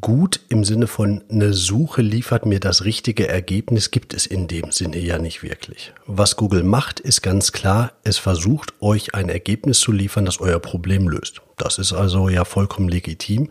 gut 0.00 0.40
im 0.48 0.64
Sinne 0.64 0.86
von 0.86 1.24
eine 1.30 1.52
Suche 1.52 2.02
liefert 2.02 2.46
mir 2.46 2.60
das 2.60 2.84
richtige 2.84 3.26
Ergebnis, 3.26 3.90
gibt 3.90 4.14
es 4.14 4.26
in 4.26 4.46
dem 4.46 4.70
Sinne 4.70 4.98
ja 4.98 5.18
nicht 5.18 5.42
wirklich. 5.42 5.92
Was 6.06 6.36
Google 6.36 6.62
macht, 6.62 7.00
ist 7.00 7.22
ganz 7.22 7.52
klar, 7.52 7.92
es 8.04 8.18
versucht 8.18 8.74
euch 8.80 9.14
ein 9.14 9.28
Ergebnis 9.28 9.80
zu 9.80 9.92
liefern, 9.92 10.26
das 10.26 10.40
euer 10.40 10.60
Problem 10.60 11.08
löst. 11.08 11.42
Das 11.56 11.78
ist 11.78 11.92
also 11.92 12.28
ja 12.28 12.44
vollkommen 12.44 12.88
legitim. 12.88 13.50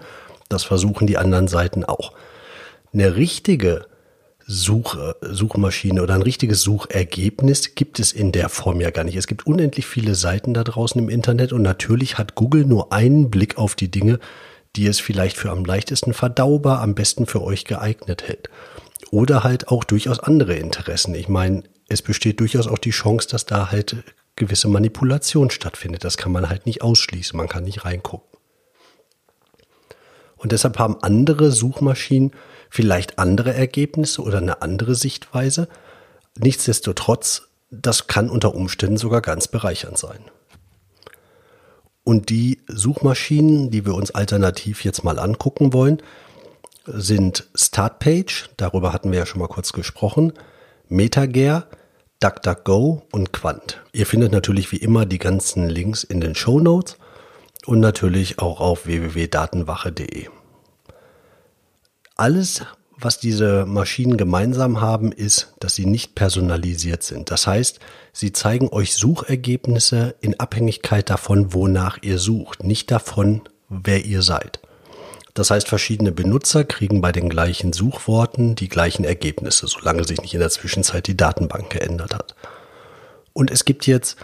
Das 0.50 0.64
versuchen 0.64 1.08
die 1.08 1.18
anderen 1.18 1.48
Seiten 1.48 1.84
auch. 1.84 2.14
Eine 2.94 3.16
richtige 3.16 3.86
Such, 4.50 4.98
Suchmaschine 5.20 6.02
oder 6.02 6.14
ein 6.14 6.22
richtiges 6.22 6.62
Suchergebnis 6.62 7.76
gibt 7.76 8.00
es 8.00 8.14
in 8.14 8.32
der 8.32 8.48
Form 8.48 8.80
ja 8.80 8.92
gar 8.92 9.04
nicht. 9.04 9.18
Es 9.18 9.28
gibt 9.28 9.46
unendlich 9.46 9.86
viele 9.86 10.16
Seiten 10.16 10.54
da 10.54 10.64
draußen 10.64 11.00
im 11.02 11.10
Internet 11.10 11.52
und 11.52 11.64
natürlich 11.64 12.18
hat 12.18 12.36
Google 12.36 12.64
nur 12.64 12.94
einen 12.94 13.30
Blick 13.30 13.58
auf 13.58 13.76
die 13.76 13.92
Dinge, 13.92 14.20
die 14.78 14.88
es 14.88 15.02
vielleicht 15.02 15.36
für 15.36 15.52
am 15.52 15.66
leichtesten 15.66 16.14
verdaubar, 16.14 16.80
am 16.80 16.96
besten 16.96 17.26
für 17.26 17.44
euch 17.44 17.66
geeignet 17.66 18.24
hält. 18.24 18.50
Oder 19.12 19.44
halt 19.44 19.68
auch 19.68 19.84
durchaus 19.84 20.20
andere 20.20 20.54
Interessen. 20.54 21.14
Ich 21.14 21.28
meine, 21.28 21.64
es 21.90 22.02
besteht 22.02 22.40
durchaus 22.40 22.68
auch 22.68 22.78
die 22.78 22.92
Chance, 22.92 23.28
dass 23.30 23.46
da 23.46 23.70
halt 23.70 23.98
gewisse 24.38 24.70
Manipulation 24.70 25.50
stattfindet. 25.50 26.06
Das 26.06 26.16
kann 26.16 26.32
man 26.32 26.48
halt 26.48 26.66
nicht 26.66 26.82
ausschließen. 26.82 27.36
Man 27.36 27.50
kann 27.50 27.66
nicht 27.66 27.84
reingucken. 27.84 28.28
Und 30.38 30.54
deshalb 30.54 30.80
haben 30.80 30.98
andere 31.02 31.52
Suchmaschinen 31.52 32.32
vielleicht 32.70 33.20
andere 33.20 33.54
Ergebnisse 33.54 34.22
oder 34.22 34.38
eine 34.38 34.62
andere 34.62 34.96
Sichtweise. 34.96 35.68
Nichtsdestotrotz, 36.38 37.44
das 37.72 38.08
kann 38.08 38.30
unter 38.30 38.56
Umständen 38.56 38.98
sogar 38.98 39.22
ganz 39.22 39.48
bereichernd 39.48 39.98
sein. 39.98 40.20
Und 42.04 42.30
die 42.30 42.60
Suchmaschinen, 42.68 43.70
die 43.70 43.86
wir 43.86 43.94
uns 43.94 44.12
alternativ 44.12 44.86
jetzt 44.86 45.04
mal 45.04 45.20
angucken 45.20 45.74
wollen, 45.74 46.02
sind 46.86 47.48
Startpage, 47.54 48.50
darüber 48.56 48.94
hatten 48.94 49.12
wir 49.12 49.20
ja 49.20 49.26
schon 49.26 49.42
mal 49.42 49.50
kurz 49.50 49.74
gesprochen, 49.74 50.32
MetaGear, 50.88 51.68
DuckDuckGo 52.22 53.04
und 53.12 53.34
Quant. 53.34 53.82
Ihr 53.92 54.06
findet 54.06 54.32
natürlich 54.32 54.72
wie 54.72 54.78
immer 54.78 55.06
die 55.06 55.20
ganzen 55.20 55.70
Links 55.70 56.04
in 56.04 56.22
den 56.22 56.34
Show 56.34 56.60
Notes 56.62 56.98
und 57.66 57.82
natürlich 57.82 58.40
auch 58.40 58.62
auf 58.62 58.86
www.datenwache.de. 58.86 60.30
Alles, 62.18 62.64
was 63.00 63.20
diese 63.20 63.68
Maschinen 63.68 64.18
gemeinsam 64.18 64.82
haben, 64.82 65.12
ist, 65.12 65.54
dass 65.60 65.76
sie 65.76 65.86
nicht 65.86 66.16
personalisiert 66.16 67.04
sind. 67.04 67.30
Das 67.30 67.46
heißt, 67.46 67.80
sie 68.12 68.34
zeigen 68.34 68.70
euch 68.70 68.96
Suchergebnisse 68.96 70.16
in 70.20 70.40
Abhängigkeit 70.40 71.12
davon, 71.12 71.54
wonach 71.54 72.00
ihr 72.02 72.18
sucht, 72.18 72.64
nicht 72.64 72.90
davon, 72.90 73.42
wer 73.70 74.04
ihr 74.04 74.24
seid. 74.24 74.60
Das 75.36 75.52
heißt, 75.52 75.68
verschiedene 75.68 76.12
Benutzer 76.12 76.64
kriegen 76.64 77.00
bei 77.00 77.12
den 77.12 77.30
gleichen 77.30 77.72
Suchworten 77.72 78.56
die 78.56 78.70
gleichen 78.70 79.06
Ergebnisse, 79.06 79.68
solange 79.68 80.04
sich 80.04 80.20
nicht 80.20 80.34
in 80.34 80.40
der 80.40 80.50
Zwischenzeit 80.50 81.06
die 81.06 81.16
Datenbank 81.16 81.70
geändert 81.70 82.16
hat. 82.16 82.36
Und 83.34 83.52
es 83.52 83.64
gibt 83.64 83.86
jetzt 83.86 84.18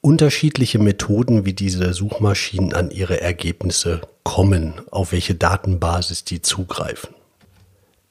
unterschiedliche 0.00 0.78
Methoden, 0.78 1.44
wie 1.44 1.52
diese 1.52 1.92
Suchmaschinen 1.94 2.74
an 2.74 2.92
ihre 2.92 3.20
Ergebnisse 3.20 4.02
kommen, 4.22 4.74
auf 4.92 5.10
welche 5.10 5.34
Datenbasis 5.34 6.22
die 6.22 6.40
zugreifen. 6.40 7.16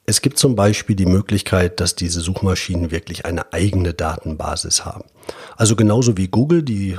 Es 0.10 0.24
gibt 0.24 0.40
zum 0.40 0.56
Beispiel 0.56 0.96
die 0.96 1.06
Möglichkeit, 1.06 1.80
dass 1.80 1.94
diese 1.94 2.20
Suchmaschinen 2.22 2.90
wirklich 2.90 3.28
eine 3.28 3.54
eigene 3.54 3.94
Datenbasis 3.94 4.84
haben. 4.84 5.04
Also 5.56 5.76
genauso 5.76 6.18
wie 6.18 6.30
Google, 6.30 6.64
die 6.64 6.98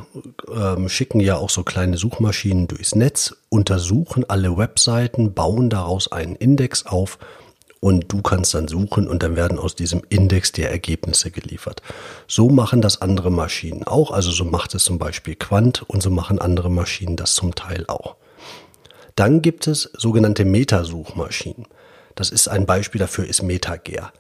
ähm, 0.49 0.89
schicken 0.89 1.19
ja 1.19 1.35
auch 1.37 1.51
so 1.51 1.65
kleine 1.65 1.97
Suchmaschinen 1.97 2.69
durchs 2.69 2.95
Netz, 2.95 3.35
untersuchen 3.49 4.25
alle 4.31 4.57
Webseiten, 4.57 5.35
bauen 5.35 5.71
daraus 5.71 6.13
einen 6.13 6.37
Index 6.37 6.87
auf 6.87 7.19
und 7.81 8.13
du 8.13 8.23
kannst 8.23 8.55
dann 8.55 8.69
suchen 8.69 9.09
und 9.09 9.25
dann 9.25 9.35
werden 9.35 9.59
aus 9.59 9.75
diesem 9.75 10.03
Index 10.09 10.53
die 10.53 10.63
Ergebnisse 10.63 11.33
geliefert. 11.33 11.83
So 12.29 12.49
machen 12.49 12.81
das 12.81 13.03
andere 13.03 13.33
Maschinen 13.33 13.83
auch, 13.83 14.13
also 14.13 14.31
so 14.31 14.45
macht 14.45 14.73
es 14.77 14.85
zum 14.85 15.01
Beispiel 15.01 15.35
Quant 15.35 15.83
und 15.89 16.01
so 16.01 16.11
machen 16.11 16.39
andere 16.39 16.71
Maschinen 16.71 17.17
das 17.17 17.35
zum 17.35 17.57
Teil 17.57 17.87
auch. 17.89 18.15
Dann 19.17 19.43
gibt 19.43 19.67
es 19.67 19.91
sogenannte 19.99 20.45
Metasuchmaschinen. 20.45 21.67
Das 22.15 22.31
ist 22.31 22.49
ein 22.49 22.67
Beispiel 22.67 22.99
dafür 22.99 23.27
ist 23.27 23.43
MetaGer. 23.43 24.13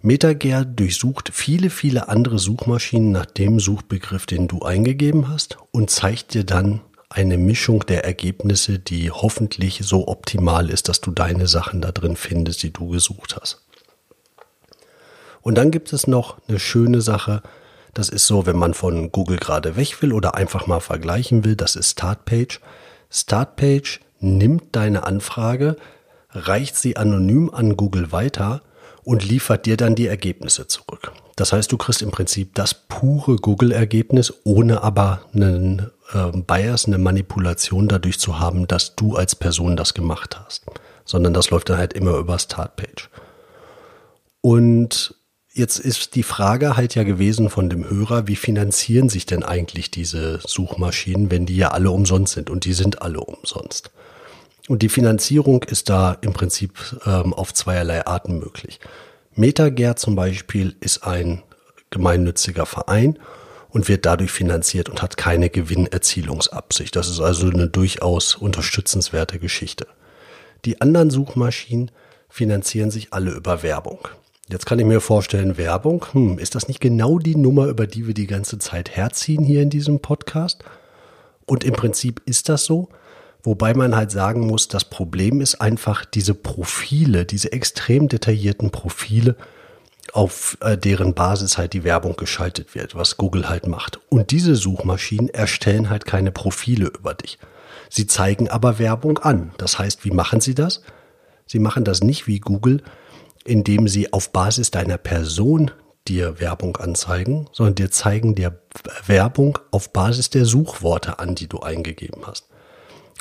MetaGer 0.00 0.64
durchsucht 0.64 1.30
viele, 1.32 1.70
viele 1.70 2.08
andere 2.08 2.38
Suchmaschinen 2.38 3.10
nach 3.10 3.26
dem 3.26 3.58
Suchbegriff, 3.58 4.26
den 4.26 4.46
du 4.46 4.62
eingegeben 4.62 5.28
hast 5.28 5.58
und 5.72 5.90
zeigt 5.90 6.34
dir 6.34 6.44
dann 6.44 6.80
eine 7.10 7.38
Mischung 7.38 7.84
der 7.86 8.04
Ergebnisse, 8.04 8.78
die 8.78 9.10
hoffentlich 9.10 9.80
so 9.82 10.08
optimal 10.08 10.70
ist, 10.70 10.88
dass 10.88 11.00
du 11.00 11.10
deine 11.10 11.48
Sachen 11.48 11.80
da 11.80 11.90
drin 11.90 12.16
findest, 12.16 12.62
die 12.62 12.72
du 12.72 12.88
gesucht 12.88 13.36
hast. 13.40 13.64
Und 15.40 15.56
dann 15.56 15.70
gibt 15.70 15.92
es 15.92 16.06
noch 16.06 16.36
eine 16.48 16.58
schöne 16.58 17.00
Sache, 17.00 17.42
das 17.94 18.10
ist 18.10 18.26
so, 18.26 18.46
wenn 18.46 18.56
man 18.56 18.74
von 18.74 19.10
Google 19.10 19.38
gerade 19.38 19.76
weg 19.76 20.02
will 20.02 20.12
oder 20.12 20.34
einfach 20.34 20.66
mal 20.66 20.80
vergleichen 20.80 21.44
will, 21.44 21.56
das 21.56 21.74
ist 21.74 21.92
Startpage. 21.92 22.60
Startpage 23.10 24.00
nimmt 24.20 24.76
deine 24.76 25.04
Anfrage, 25.04 25.76
reicht 26.30 26.76
sie 26.76 26.96
anonym 26.96 27.50
an 27.52 27.76
Google 27.76 28.12
weiter 28.12 28.62
und 29.04 29.26
liefert 29.26 29.66
dir 29.66 29.76
dann 29.76 29.94
die 29.94 30.06
Ergebnisse 30.06 30.66
zurück. 30.66 31.12
Das 31.36 31.52
heißt, 31.52 31.70
du 31.70 31.76
kriegst 31.76 32.02
im 32.02 32.10
Prinzip 32.10 32.54
das 32.54 32.74
pure 32.74 33.36
Google-Ergebnis, 33.36 34.34
ohne 34.44 34.82
aber 34.82 35.22
einen 35.32 35.90
äh, 36.12 36.32
Bias, 36.32 36.86
eine 36.86 36.98
Manipulation 36.98 37.88
dadurch 37.88 38.18
zu 38.18 38.40
haben, 38.40 38.66
dass 38.66 38.96
du 38.96 39.14
als 39.14 39.36
Person 39.36 39.76
das 39.76 39.94
gemacht 39.94 40.38
hast. 40.38 40.64
Sondern 41.04 41.32
das 41.32 41.50
läuft 41.50 41.70
dann 41.70 41.78
halt 41.78 41.92
immer 41.92 42.16
über 42.16 42.38
Startpage. 42.38 43.08
Und 44.40 45.14
jetzt 45.52 45.78
ist 45.78 46.16
die 46.16 46.22
Frage 46.22 46.76
halt 46.76 46.94
ja 46.94 47.04
gewesen 47.04 47.50
von 47.50 47.70
dem 47.70 47.88
Hörer, 47.88 48.26
wie 48.26 48.36
finanzieren 48.36 49.08
sich 49.08 49.24
denn 49.24 49.42
eigentlich 49.42 49.90
diese 49.90 50.40
Suchmaschinen, 50.44 51.30
wenn 51.30 51.46
die 51.46 51.56
ja 51.56 51.70
alle 51.70 51.90
umsonst 51.90 52.34
sind? 52.34 52.50
Und 52.50 52.64
die 52.64 52.72
sind 52.72 53.00
alle 53.00 53.20
umsonst. 53.20 53.90
Und 54.68 54.82
die 54.82 54.90
Finanzierung 54.90 55.62
ist 55.64 55.88
da 55.88 56.18
im 56.20 56.34
Prinzip 56.34 56.74
ähm, 57.06 57.32
auf 57.32 57.54
zweierlei 57.54 58.06
Arten 58.06 58.38
möglich. 58.38 58.80
MetaGer 59.34 59.96
zum 59.96 60.14
Beispiel 60.14 60.76
ist 60.80 61.04
ein 61.04 61.42
gemeinnütziger 61.90 62.66
Verein 62.66 63.18
und 63.70 63.88
wird 63.88 64.04
dadurch 64.04 64.30
finanziert 64.30 64.88
und 64.90 65.00
hat 65.00 65.16
keine 65.16 65.48
Gewinnerzielungsabsicht. 65.48 66.94
Das 66.94 67.08
ist 67.08 67.20
also 67.20 67.48
eine 67.48 67.68
durchaus 67.68 68.34
unterstützenswerte 68.34 69.38
Geschichte. 69.38 69.86
Die 70.64 70.80
anderen 70.80 71.10
Suchmaschinen 71.10 71.90
finanzieren 72.28 72.90
sich 72.90 73.12
alle 73.12 73.30
über 73.30 73.62
Werbung. 73.62 74.08
Jetzt 74.50 74.66
kann 74.66 74.78
ich 74.78 74.86
mir 74.86 75.00
vorstellen, 75.00 75.56
Werbung, 75.56 76.04
hm, 76.12 76.38
ist 76.38 76.54
das 76.54 76.68
nicht 76.68 76.80
genau 76.80 77.18
die 77.18 77.36
Nummer, 77.36 77.66
über 77.66 77.86
die 77.86 78.06
wir 78.06 78.14
die 78.14 78.26
ganze 78.26 78.58
Zeit 78.58 78.96
herziehen 78.96 79.44
hier 79.44 79.62
in 79.62 79.70
diesem 79.70 80.00
Podcast? 80.00 80.64
Und 81.46 81.64
im 81.64 81.74
Prinzip 81.74 82.20
ist 82.26 82.48
das 82.48 82.64
so. 82.64 82.88
Wobei 83.48 83.72
man 83.72 83.96
halt 83.96 84.10
sagen 84.10 84.46
muss, 84.46 84.68
das 84.68 84.84
Problem 84.84 85.40
ist 85.40 85.54
einfach 85.54 86.04
diese 86.04 86.34
Profile, 86.34 87.24
diese 87.24 87.50
extrem 87.50 88.06
detaillierten 88.06 88.70
Profile, 88.70 89.36
auf 90.12 90.58
äh, 90.60 90.76
deren 90.76 91.14
Basis 91.14 91.56
halt 91.56 91.72
die 91.72 91.82
Werbung 91.82 92.14
geschaltet 92.16 92.74
wird, 92.74 92.94
was 92.94 93.16
Google 93.16 93.48
halt 93.48 93.66
macht. 93.66 94.00
Und 94.10 94.32
diese 94.32 94.54
Suchmaschinen 94.54 95.30
erstellen 95.30 95.88
halt 95.88 96.04
keine 96.04 96.30
Profile 96.30 96.88
über 96.88 97.14
dich. 97.14 97.38
Sie 97.88 98.06
zeigen 98.06 98.50
aber 98.50 98.78
Werbung 98.78 99.16
an. 99.16 99.52
Das 99.56 99.78
heißt, 99.78 100.04
wie 100.04 100.10
machen 100.10 100.42
sie 100.42 100.54
das? 100.54 100.82
Sie 101.46 101.58
machen 101.58 101.84
das 101.84 102.02
nicht 102.02 102.26
wie 102.26 102.40
Google, 102.40 102.82
indem 103.46 103.88
sie 103.88 104.12
auf 104.12 104.30
Basis 104.30 104.70
deiner 104.70 104.98
Person 104.98 105.70
dir 106.06 106.38
Werbung 106.38 106.76
anzeigen, 106.76 107.48
sondern 107.52 107.76
dir 107.76 107.90
zeigen 107.90 108.34
dir 108.34 108.60
Werbung 109.06 109.58
auf 109.70 109.94
Basis 109.94 110.28
der 110.28 110.44
Suchworte 110.44 111.18
an, 111.18 111.34
die 111.34 111.48
du 111.48 111.60
eingegeben 111.60 112.26
hast. 112.26 112.44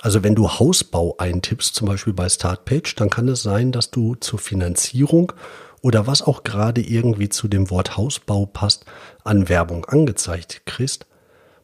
Also 0.08 0.24
wenn 0.24 0.36
du 0.36 0.50
Hausbau 0.50 1.16
eintippst, 1.18 1.76
zum 1.76 1.90
Beispiel 1.90 2.14
bei 2.14 2.30
Startpage, 2.30 2.96
dann 2.96 3.10
kann 3.10 3.28
es 3.28 3.44
sein, 3.44 3.74
dass 3.74 3.92
du 3.92 4.16
zur 4.16 4.40
Finanzierung 4.40 5.34
oder 5.82 6.08
was 6.08 6.22
auch 6.22 6.46
gerade 6.46 6.80
irgendwie 6.80 7.28
zu 7.28 7.50
dem 7.50 7.70
Wort 7.70 7.98
Hausbau 7.98 8.46
passt, 8.46 8.86
an 9.26 9.50
Werbung 9.50 9.84
angezeigt 9.84 10.62
kriegst. 10.66 11.08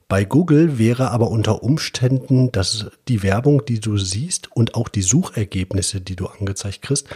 Bei 0.09 0.25
Google 0.25 0.77
wäre 0.77 1.11
aber 1.11 1.31
unter 1.31 1.63
Umständen, 1.63 2.51
dass 2.51 2.87
die 3.07 3.23
Werbung, 3.23 3.63
die 3.63 3.79
du 3.79 3.97
siehst 3.97 4.51
und 4.51 4.75
auch 4.75 4.89
die 4.89 5.03
Suchergebnisse, 5.03 6.01
die 6.01 6.17
du 6.17 6.25
angezeigt 6.25 6.81
kriegst, 6.81 7.07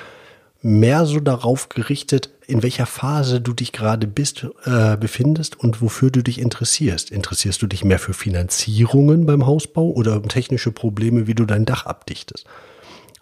mehr 0.62 1.06
so 1.06 1.20
darauf 1.20 1.70
gerichtet, 1.70 2.30
in 2.48 2.64
welcher 2.64 2.86
Phase 2.86 3.42
du 3.42 3.54
dich 3.54 3.72
gerade 3.74 4.08
bist, 4.08 4.48
äh, 4.64 4.98
befindest 4.98 5.60
und 5.60 5.82
wofür 5.82 6.12
du 6.12 6.24
dich 6.24 6.40
interessierst. 6.40 7.12
Interessierst 7.12 7.62
du 7.62 7.68
dich 7.68 7.84
mehr 7.84 8.00
für 8.00 8.14
Finanzierungen 8.14 9.26
beim 9.26 9.46
Hausbau 9.46 9.90
oder 9.90 10.16
um 10.16 10.30
technische 10.30 10.72
Probleme, 10.72 11.28
wie 11.28 11.36
du 11.36 11.46
dein 11.46 11.66
Dach 11.66 11.86
abdichtest? 11.86 12.46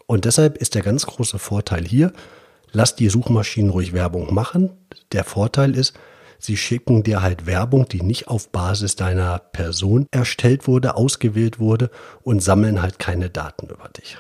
Und 0.08 0.26
deshalb 0.26 0.58
ist 0.58 0.76
der 0.76 0.84
ganz 0.84 1.06
große 1.06 1.40
Vorteil 1.40 1.84
hier, 1.84 2.14
lass 2.72 2.96
die 2.96 3.10
Suchmaschinen 3.10 3.72
ruhig 3.72 3.94
Werbung 3.94 4.34
machen. 4.34 4.70
Der 5.12 5.24
Vorteil 5.24 5.76
ist, 5.76 5.96
sie 6.38 6.58
schicken 6.58 7.02
dir 7.02 7.24
halt 7.24 7.48
Werbung, 7.48 7.88
die 7.90 8.04
nicht 8.04 8.28
auf 8.28 8.52
Basis 8.52 8.96
deiner 8.96 9.40
Person 9.40 10.06
erstellt 10.12 10.68
wurde, 10.68 10.96
ausgewählt 10.96 11.60
wurde 11.60 11.90
und 12.22 12.44
sammeln 12.44 12.82
halt 12.82 13.00
keine 13.00 13.32
Daten 13.32 13.68
über 13.68 13.90
dich. 13.90 14.20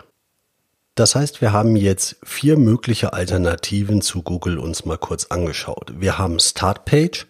Das 0.96 1.14
heißt, 1.14 1.42
wir 1.42 1.52
haben 1.52 1.75
jetzt 1.75 2.16
vier 2.24 2.58
mögliche 2.58 3.12
Alternativen 3.12 4.02
zu 4.02 4.22
Google 4.22 4.58
uns 4.58 4.86
mal 4.86 4.98
kurz 4.98 5.25
angeschaut. 5.25 5.92
Wir 5.98 6.18
haben 6.18 6.40
Startpage. 6.40 7.28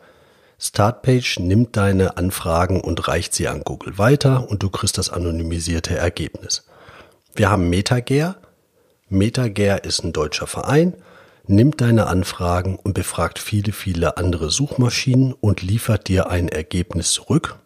Startpage 0.59 1.39
nimmt 1.39 1.75
deine 1.75 2.15
Anfragen 2.15 2.79
und 2.79 3.07
reicht 3.07 3.33
sie 3.33 3.47
an 3.47 3.63
Google 3.63 3.97
weiter 3.97 4.47
und 4.49 4.61
du 4.61 4.69
kriegst 4.69 4.99
das 4.99 5.09
anonymisierte 5.09 5.97
Ergebnis. 5.97 6.67
Wir 7.33 7.49
haben 7.49 7.67
MetaGer. 7.69 8.35
MetaGer 9.09 9.83
ist 9.83 10.03
ein 10.03 10.13
deutscher 10.13 10.45
Verein, 10.45 10.93
nimmt 11.47 11.81
deine 11.81 12.05
Anfragen 12.05 12.75
und 12.75 12.93
befragt 12.93 13.39
viele, 13.39 13.71
viele 13.71 14.17
andere 14.17 14.51
Suchmaschinen 14.51 15.33
und 15.33 15.63
liefert 15.63 16.07
dir 16.07 16.29
ein 16.29 16.49
Ergebnis 16.49 17.13
zurück. 17.13 17.57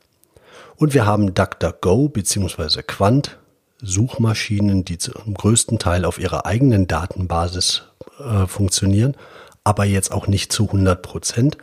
Und 0.78 0.94
wir 0.94 1.06
haben 1.06 1.34
DuckDuckGo 1.34 2.08
bzw. 2.08 2.84
Quant, 2.84 3.39
Suchmaschinen, 3.82 4.86
die 4.86 4.98
zum 4.98 5.34
größten 5.34 5.80
Teil 5.80 6.06
auf 6.06 6.20
ihrer 6.20 6.46
eigenen 6.46 6.88
Datenbasis 6.88 7.84
äh, 8.20 8.46
funktionieren, 8.48 9.16
aber 9.64 9.86
jetzt 9.86 10.12
auch 10.12 10.28
nicht 10.28 10.52
zu 10.52 10.66
100 10.66 11.02
Prozent 11.02 11.58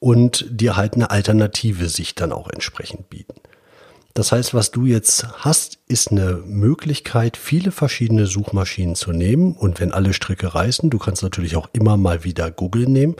und 0.00 0.46
dir 0.50 0.76
halt 0.76 0.94
eine 0.94 1.10
alternative 1.10 1.88
Sicht 1.88 2.20
dann 2.20 2.32
auch 2.32 2.50
entsprechend 2.50 3.08
bieten. 3.08 3.34
Das 4.14 4.30
heißt, 4.30 4.54
was 4.54 4.70
du 4.70 4.86
jetzt 4.86 5.26
hast, 5.38 5.78
ist 5.88 6.12
eine 6.12 6.34
Möglichkeit, 6.46 7.36
viele 7.36 7.72
verschiedene 7.72 8.26
Suchmaschinen 8.26 8.94
zu 8.94 9.10
nehmen. 9.10 9.54
Und 9.54 9.80
wenn 9.80 9.92
alle 9.92 10.12
Stricke 10.12 10.54
reißen, 10.54 10.88
du 10.88 10.98
kannst 10.98 11.24
natürlich 11.24 11.56
auch 11.56 11.68
immer 11.72 11.96
mal 11.96 12.22
wieder 12.22 12.52
Google 12.52 12.86
nehmen. 12.86 13.16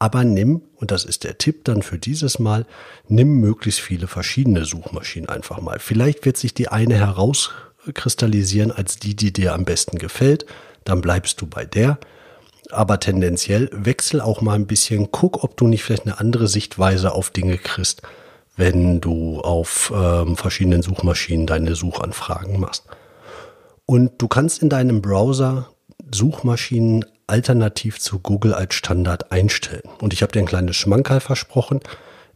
Aber 0.00 0.24
nimm, 0.24 0.62
und 0.74 0.90
das 0.90 1.04
ist 1.04 1.22
der 1.22 1.38
Tipp 1.38 1.64
dann 1.64 1.82
für 1.82 1.96
dieses 1.96 2.40
Mal, 2.40 2.66
nimm 3.06 3.38
möglichst 3.38 3.78
viele 3.78 4.08
verschiedene 4.08 4.64
Suchmaschinen 4.64 5.28
einfach 5.28 5.60
mal. 5.60 5.78
Vielleicht 5.78 6.24
wird 6.24 6.36
sich 6.36 6.54
die 6.54 6.66
eine 6.66 6.96
heraus 6.96 7.52
kristallisieren 7.94 8.70
als 8.70 8.98
die, 8.98 9.16
die 9.16 9.32
dir 9.32 9.54
am 9.54 9.64
besten 9.64 9.98
gefällt. 9.98 10.46
Dann 10.84 11.00
bleibst 11.00 11.40
du 11.40 11.46
bei 11.46 11.64
der. 11.64 11.98
Aber 12.70 13.00
tendenziell 13.00 13.68
wechsel 13.72 14.20
auch 14.20 14.40
mal 14.40 14.54
ein 14.54 14.66
bisschen, 14.66 15.10
guck, 15.10 15.42
ob 15.44 15.56
du 15.56 15.66
nicht 15.66 15.82
vielleicht 15.82 16.06
eine 16.06 16.20
andere 16.20 16.48
Sichtweise 16.48 17.12
auf 17.12 17.30
Dinge 17.30 17.58
kriegst, 17.58 18.02
wenn 18.56 19.00
du 19.00 19.40
auf 19.40 19.92
ähm, 19.94 20.36
verschiedenen 20.36 20.82
Suchmaschinen 20.82 21.46
deine 21.46 21.74
Suchanfragen 21.74 22.60
machst. 22.60 22.84
Und 23.84 24.12
du 24.22 24.28
kannst 24.28 24.62
in 24.62 24.68
deinem 24.68 25.02
Browser 25.02 25.68
Suchmaschinen 26.14 27.04
alternativ 27.26 27.98
zu 27.98 28.20
Google 28.20 28.54
als 28.54 28.74
Standard 28.74 29.32
einstellen. 29.32 29.88
Und 30.00 30.12
ich 30.12 30.22
habe 30.22 30.32
dir 30.32 30.40
ein 30.40 30.46
kleines 30.46 30.76
Schmankerl 30.76 31.20
versprochen. 31.20 31.80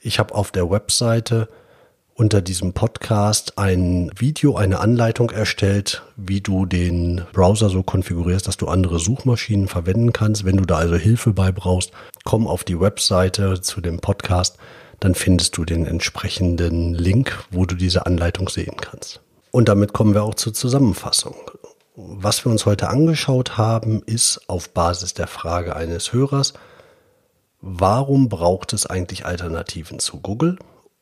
Ich 0.01 0.19
habe 0.19 0.35
auf 0.35 0.51
der 0.51 0.71
Webseite 0.71 1.49
unter 2.17 2.41
diesem 2.41 2.73
Podcast 2.73 3.59
ein 3.59 4.11
Video, 4.17 4.57
eine 4.57 4.81
Anleitung 4.81 5.31
erstellt, 5.31 6.03
wie 6.17 6.41
du 6.41 6.65
den 6.65 7.23
Browser 7.35 7.69
so 7.69 7.83
konfigurierst, 7.83 8.49
dass 8.49 8.57
du 8.57 8.69
andere 8.69 8.99
Suchmaschinen 8.99 9.69
verwenden 9.69 10.15
kannst. 10.15 10.47
Wenn 10.47 10.57
du 10.57 10.65
da 10.65 10.77
also 10.77 10.97
Hilfe 10.97 11.35
bei 11.35 11.53
brauchst, 11.53 11.93
komm 12.25 12.47
auf 12.47 12.65
die 12.65 12.81
Webseite 12.81 13.61
zu 13.61 13.81
dem 13.81 14.01
Podcast. 14.01 14.57
dann 14.99 15.15
findest 15.15 15.59
du 15.59 15.67
den 15.67 15.87
entsprechenden 15.87 16.95
Link, 16.95 17.45
wo 17.51 17.67
du 17.67 17.75
diese 17.75 18.07
Anleitung 18.07 18.49
sehen 18.49 18.79
kannst. 18.81 19.21
Und 19.51 19.69
damit 19.69 19.93
kommen 19.93 20.15
wir 20.15 20.23
auch 20.23 20.35
zur 20.35 20.55
Zusammenfassung. 20.55 21.37
Was 21.97 22.43
wir 22.47 22.51
uns 22.51 22.65
heute 22.65 22.89
angeschaut 22.89 23.59
haben, 23.59 24.03
ist 24.07 24.49
auf 24.49 24.71
Basis 24.71 25.13
der 25.13 25.27
Frage 25.27 25.77
eines 25.77 26.15
Hörers, 26.15 26.55
warum 27.61 28.31
braucht 28.31 28.73
es 28.73 28.87
eigentlich 28.87 29.27
Alternativen 29.27 29.99
zu 29.99 30.19
Google 30.21 30.57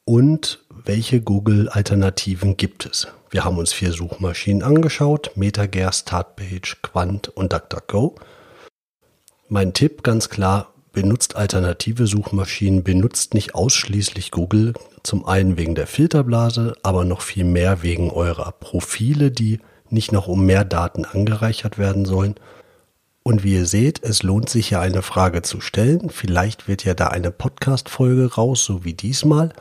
und 0.05 0.61
welche 0.71 1.21
Google-Alternativen 1.21 2.57
gibt 2.57 2.87
es? 2.87 3.09
Wir 3.31 3.45
haben 3.45 3.59
uns 3.59 3.73
vier 3.73 3.93
Suchmaschinen 3.93 4.63
angeschaut, 4.63 5.33
MetaGear, 5.35 5.93
Startpage, 5.93 6.83
Quant 6.83 7.29
und 7.29 7.53
DuckDuckGo. 7.53 8.15
Mein 9.49 9.73
Tipp 9.73 10.03
ganz 10.03 10.29
klar, 10.29 10.73
benutzt 10.93 11.37
alternative 11.37 12.07
Suchmaschinen, 12.07 12.85
benutzt 12.85 13.35
nicht 13.35 13.55
ausschließlich 13.55 14.31
Google, 14.31 14.75
zum 15.03 15.27
einen 15.27 15.57
wegen 15.57 15.75
der 15.75 15.87
Filterblase, 15.87 16.75
aber 16.83 17.05
noch 17.05 17.21
viel 17.21 17.45
mehr 17.45 17.83
wegen 17.83 18.11
eurer 18.11 18.53
Profile, 18.53 19.31
die 19.31 19.61
nicht 19.91 20.13
noch 20.13 20.29
um 20.29 20.45
mehr 20.47 20.65
Daten 20.65 21.05
angereichert 21.05 21.79
werden 21.79 22.05
sollen. 22.05 22.35
Und 23.23 23.43
wie 23.43 23.55
ihr 23.55 23.67
seht, 23.67 24.03
es 24.03 24.23
lohnt 24.23 24.51
sich 24.51 24.71
ja 24.71 24.81
eine 24.81 25.01
Frage 25.01 25.43
zu 25.43 25.61
stellen. 25.61 26.11
Vielleicht 26.11 26.69
wird 26.69 26.85
ja 26.85 26.93
da 26.93 27.09
eine 27.09 27.31
Podcast-Folge 27.31 28.35
raus, 28.35 28.65
so 28.65 28.85
wie 28.85 28.93
diesmal. 28.93 29.53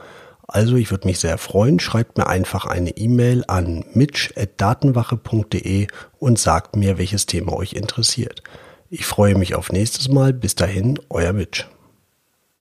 Also 0.47 0.75
ich 0.75 0.91
würde 0.91 1.07
mich 1.07 1.19
sehr 1.19 1.38
freuen. 1.38 1.79
Schreibt 1.79 2.17
mir 2.17 2.27
einfach 2.27 2.65
eine 2.65 2.97
E-Mail 2.97 3.43
an 3.47 3.85
mitch.datenwache.de 3.93 5.88
und 6.19 6.39
sagt 6.39 6.75
mir, 6.75 6.97
welches 6.97 7.25
Thema 7.25 7.53
euch 7.53 7.73
interessiert. 7.73 8.43
Ich 8.89 9.05
freue 9.05 9.35
mich 9.35 9.55
auf 9.55 9.71
nächstes 9.71 10.09
Mal. 10.09 10.33
Bis 10.33 10.55
dahin, 10.55 11.00
euer 11.09 11.33
Mitch. 11.33 11.65